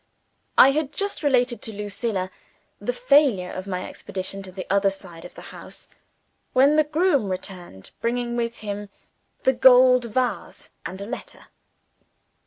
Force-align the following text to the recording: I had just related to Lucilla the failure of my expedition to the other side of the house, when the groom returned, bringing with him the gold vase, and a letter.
I 0.57 0.71
had 0.71 0.91
just 0.91 1.21
related 1.21 1.61
to 1.61 1.71
Lucilla 1.71 2.31
the 2.79 2.91
failure 2.91 3.51
of 3.51 3.67
my 3.67 3.87
expedition 3.87 4.41
to 4.41 4.51
the 4.51 4.65
other 4.67 4.89
side 4.89 5.25
of 5.25 5.35
the 5.35 5.51
house, 5.53 5.87
when 6.53 6.75
the 6.75 6.83
groom 6.83 7.29
returned, 7.29 7.91
bringing 8.01 8.35
with 8.35 8.57
him 8.65 8.89
the 9.43 9.53
gold 9.53 10.05
vase, 10.05 10.69
and 10.87 10.99
a 11.01 11.05
letter. 11.05 11.45